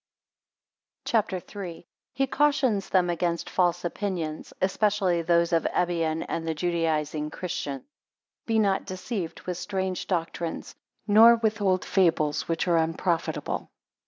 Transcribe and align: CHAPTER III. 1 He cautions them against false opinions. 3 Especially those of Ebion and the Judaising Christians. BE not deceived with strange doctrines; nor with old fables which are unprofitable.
CHAPTER 1.05 1.35
III. 1.37 1.73
1 1.77 1.83
He 2.15 2.25
cautions 2.25 2.89
them 2.89 3.07
against 3.11 3.51
false 3.51 3.85
opinions. 3.85 4.49
3 4.59 4.65
Especially 4.65 5.21
those 5.21 5.53
of 5.53 5.65
Ebion 5.67 6.23
and 6.27 6.47
the 6.47 6.55
Judaising 6.55 7.29
Christians. 7.31 7.83
BE 8.47 8.57
not 8.57 8.85
deceived 8.87 9.41
with 9.41 9.59
strange 9.59 10.07
doctrines; 10.07 10.73
nor 11.05 11.35
with 11.35 11.61
old 11.61 11.85
fables 11.85 12.47
which 12.47 12.67
are 12.67 12.77
unprofitable. 12.77 13.69